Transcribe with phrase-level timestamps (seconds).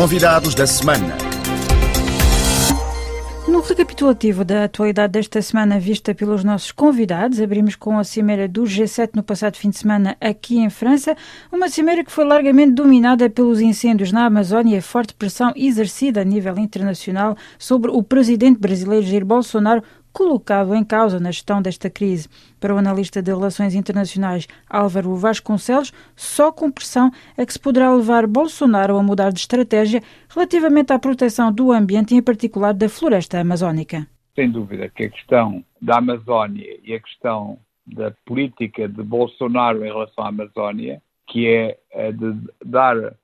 [0.00, 1.14] Convidados da semana.
[3.46, 8.62] No recapitulativo da atualidade desta semana vista pelos nossos convidados, abrimos com a cimeira do
[8.62, 11.14] G7 no passado fim de semana aqui em França,
[11.52, 16.22] uma cimeira que foi largamente dominada pelos incêndios na Amazónia e a forte pressão exercida
[16.22, 19.82] a nível internacional sobre o presidente brasileiro Jair Bolsonaro
[20.12, 22.28] colocado em causa na gestão desta crise.
[22.58, 27.92] Para o analista de relações internacionais Álvaro Vasconcelos, só com pressão é que se poderá
[27.94, 32.88] levar Bolsonaro a mudar de estratégia relativamente à proteção do ambiente e, em particular, da
[32.88, 34.06] floresta amazónica.
[34.34, 39.88] Sem dúvida que a questão da Amazónia e a questão da política de Bolsonaro em
[39.88, 43.14] relação à Amazónia, que é a de dar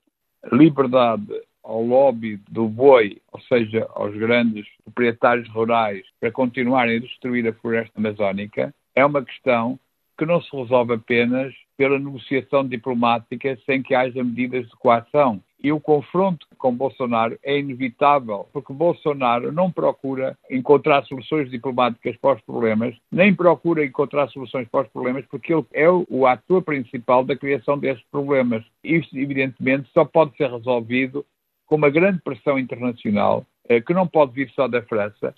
[0.53, 1.27] liberdade
[1.67, 7.53] ao lobby do boi, ou seja, aos grandes proprietários rurais, para continuarem a destruir a
[7.53, 9.79] floresta amazónica, é uma questão
[10.17, 15.43] que não se resolve apenas pela negociação diplomática sem que haja medidas de coação.
[15.63, 22.37] E o confronto com Bolsonaro é inevitável, porque Bolsonaro não procura encontrar soluções diplomáticas para
[22.37, 27.25] os problemas, nem procura encontrar soluções para os problemas, porque ele é o ator principal
[27.25, 28.65] da criação desses problemas.
[28.85, 31.27] Isto, evidentemente, só pode ser resolvido
[31.67, 35.35] com uma grande pressão internacional, eh, que não pode vir só da França,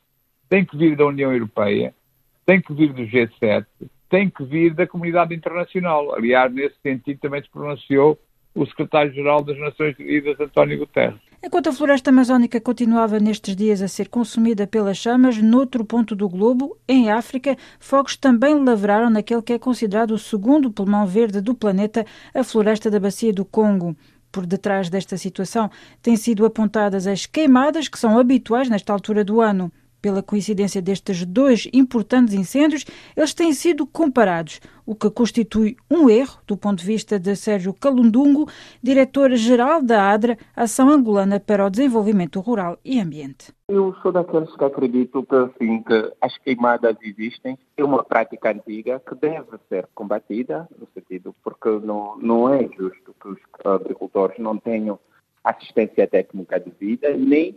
[0.48, 1.94] tem que vir da União Europeia,
[2.46, 3.66] tem que vir do G7,
[4.08, 6.14] tem que vir da comunidade internacional.
[6.14, 8.18] Aliás, nesse sentido também se pronunciou
[8.54, 11.20] o secretário-geral das Nações Unidas, António Guterres.
[11.42, 16.28] Enquanto a floresta amazónica continuava nestes dias a ser consumida pelas chamas, noutro ponto do
[16.28, 21.54] globo, em África, fogos também lavraram naquele que é considerado o segundo pulmão verde do
[21.54, 22.04] planeta,
[22.34, 23.94] a floresta da Bacia do Congo
[24.30, 25.70] por detrás desta situação
[26.02, 29.72] têm sido apontadas as queimadas que são habituais nesta altura do ano.
[30.00, 32.84] Pela coincidência destes dois importantes incêndios,
[33.16, 37.74] eles têm sido comparados, o que constitui um erro do ponto de vista de Sérgio
[37.74, 38.48] Calundungo,
[38.82, 43.52] diretor-geral da ADRA, Ação Angolana para o Desenvolvimento Rural e Ambiente.
[43.68, 49.00] Eu sou daqueles que acredito que, assim, que as queimadas existem, é uma prática antiga
[49.00, 54.56] que deve ser combatida, no sentido porque não, não é justo que os agricultores não
[54.56, 54.98] tenham
[55.44, 57.56] assistência técnica devida, nem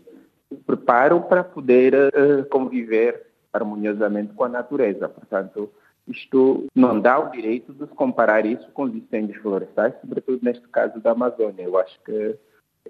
[0.65, 5.07] preparo para poder uh, conviver harmoniosamente com a natureza.
[5.09, 5.69] Portanto,
[6.07, 10.67] isto não dá o direito de se comparar isso com os incêndios florestais, sobretudo neste
[10.69, 11.63] caso da Amazônia.
[11.63, 12.37] Eu acho que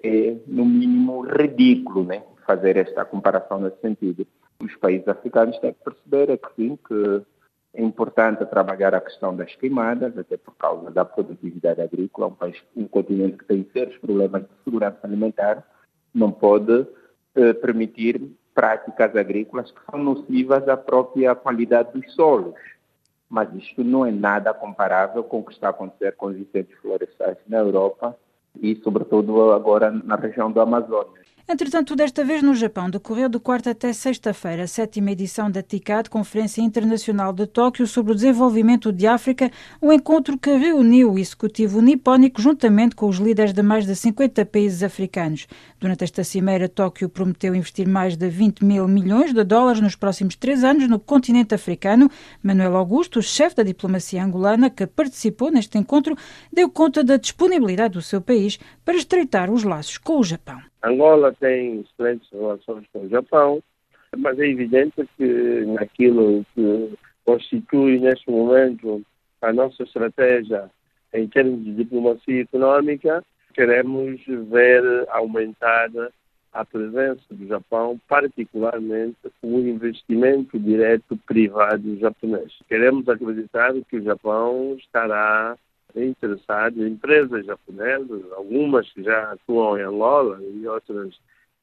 [0.02, 4.26] é, no mínimo, ridículo né, fazer esta comparação nesse sentido.
[4.62, 7.22] Os países africanos têm que perceber é que sim, que
[7.74, 12.28] é importante trabalhar a questão das queimadas, até por causa da produtividade agrícola.
[12.28, 15.66] Um, país, um continente que tem sérios problemas de segurança alimentar
[16.14, 16.86] não pode
[17.34, 18.20] eh, permitir
[18.54, 22.54] práticas agrícolas que são nocivas à própria qualidade dos solos.
[23.28, 26.78] Mas isto não é nada comparável com o que está a acontecer com os incêndios
[26.80, 28.16] florestais na Europa
[28.60, 31.21] e, sobretudo, agora na região do Amazonas.
[31.48, 36.08] Entretanto, desta vez no Japão, decorreu de quarta até sexta-feira a sétima edição da TICAD,
[36.08, 39.50] Conferência Internacional de Tóquio sobre o Desenvolvimento de África,
[39.82, 44.46] um encontro que reuniu o executivo nipónico juntamente com os líderes de mais de 50
[44.46, 45.48] países africanos.
[45.80, 50.36] Durante esta cimeira, Tóquio prometeu investir mais de 20 mil milhões de dólares nos próximos
[50.36, 52.08] três anos no continente africano.
[52.40, 56.16] Manuel Augusto, chefe da diplomacia angolana que participou neste encontro,
[56.52, 60.71] deu conta da disponibilidade do seu país para estreitar os laços com o Japão.
[60.84, 63.62] Angola tem excelentes relações com o Japão,
[64.16, 66.92] mas é evidente que naquilo que
[67.24, 69.02] constitui neste momento
[69.40, 70.70] a nossa estratégia
[71.12, 73.22] em termos de diplomacia econômica,
[73.54, 75.90] queremos ver aumentar
[76.52, 82.52] a presença do Japão, particularmente o investimento direto privado japonês.
[82.68, 85.56] Queremos acreditar que o Japão estará
[85.96, 91.14] interessados, empresas japonesas, algumas que já atuam em Angola e outras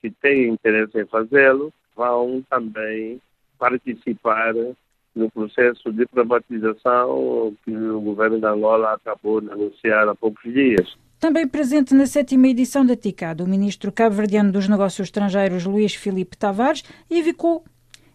[0.02, 3.22] que têm interesse em fazê-lo, vão também
[3.58, 4.54] participar
[5.16, 10.96] no processo de privatização que o governo de Angola acabou de anunciar há poucos dias.
[11.20, 16.38] Também presente na sétima edição da TICAD, o ministro cabo-verdiano dos Negócios Estrangeiros, Luís Filipe
[16.38, 17.66] Tavares, evocou,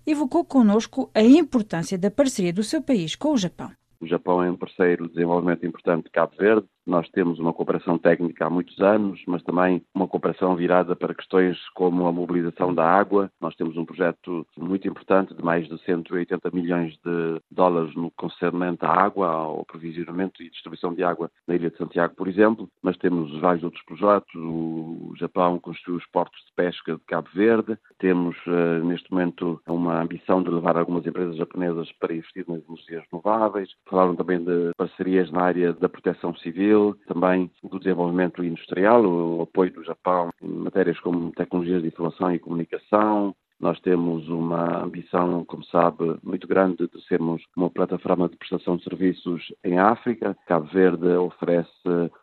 [0.06, 3.70] evocou connosco a importância da parceria do seu país com o Japão.
[4.04, 6.68] O Japão é um parceiro de desenvolvimento importante de Cabo Verde.
[6.86, 11.58] Nós temos uma cooperação técnica há muitos anos, mas também uma cooperação virada para questões
[11.74, 13.30] como a mobilização da água.
[13.40, 18.84] Nós temos um projeto muito importante de mais de 180 milhões de dólares no concernente
[18.84, 22.68] à água, ao provisionamento e distribuição de água na Ilha de Santiago, por exemplo.
[22.82, 24.34] Mas temos vários outros projetos.
[24.34, 27.78] O Japão construiu os portos de pesca de Cabo Verde.
[27.98, 33.04] Temos, eh, neste momento, uma ambição de levar algumas empresas japonesas para investir nas energias
[33.10, 33.70] renováveis.
[33.88, 39.42] Falaram também de parcerias na área da proteção civil Brasil, também do desenvolvimento industrial, o
[39.42, 45.44] apoio do Japão em matérias como tecnologias de informação e comunicação, nós temos uma ambição,
[45.44, 50.36] como sabe, muito grande de sermos uma plataforma de prestação de serviços em África.
[50.46, 51.70] Cabo Verde oferece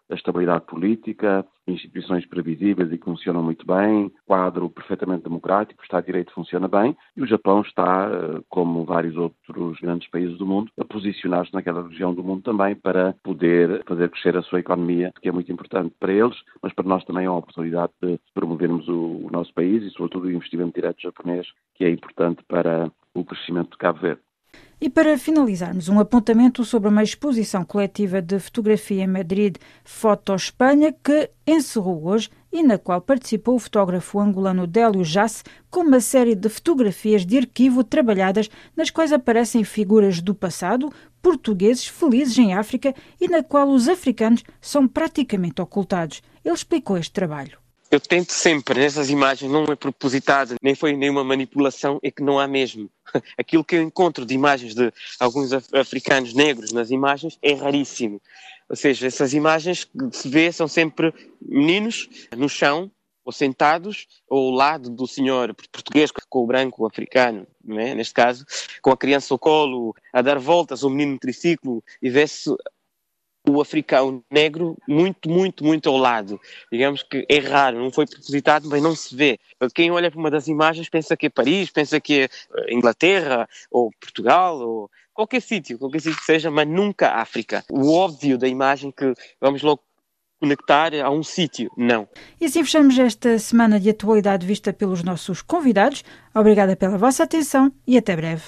[0.10, 6.02] a estabilidade política, instituições previsíveis e que funcionam muito bem, quadro perfeitamente democrático, o Estado
[6.02, 8.10] de Direito funciona bem e o Japão está,
[8.50, 13.16] como vários outros grandes países do mundo, a posicionar-se naquela região do mundo também para
[13.24, 17.04] poder fazer crescer a sua economia, que é muito importante para eles, mas para nós
[17.06, 21.48] também é uma oportunidade de promovermos o, nosso país e, sobretudo, o investimento direto japonês,
[21.76, 24.22] que é importante para o crescimento de Cabo Verde.
[24.84, 30.92] E para finalizarmos, um apontamento sobre uma exposição coletiva de fotografia em Madrid, Foto Espanha,
[30.92, 36.34] que encerrou hoje e na qual participou o fotógrafo angolano Délio Jasse com uma série
[36.34, 40.92] de fotografias de arquivo trabalhadas nas quais aparecem figuras do passado,
[41.22, 46.24] portugueses felizes em África e na qual os africanos são praticamente ocultados.
[46.44, 47.61] Ele explicou este trabalho.
[47.92, 52.40] Eu tento sempre, nessas imagens, não é propositado, nem foi nenhuma manipulação, é que não
[52.40, 52.90] há mesmo.
[53.38, 58.22] Aquilo que eu encontro de imagens de alguns africanos negros nas imagens é raríssimo.
[58.70, 62.08] Ou seja, essas imagens que se vê são sempre meninos
[62.38, 62.90] no chão,
[63.26, 67.94] ou sentados, ou ao lado do senhor português com o branco africano, é?
[67.94, 68.46] neste caso,
[68.82, 72.56] com a criança ao colo, a dar voltas, um menino no triciclo, e vê-se
[73.48, 76.40] o africano negro muito, muito, muito ao lado.
[76.72, 79.40] Digamos que é raro, não foi propositado, mas não se vê.
[79.74, 83.48] Quem olha para uma das imagens pensa que é Paris, pensa que é eh, Inglaterra,
[83.70, 87.64] ou Portugal, ou qualquer sítio, qualquer sítio que seja, mas nunca África.
[87.70, 89.82] O óbvio da imagem que vamos logo
[90.40, 92.08] conectar a um sítio, não.
[92.40, 96.04] E assim fechamos esta semana de atualidade vista pelos nossos convidados.
[96.34, 98.42] Obrigada pela vossa atenção e até breve.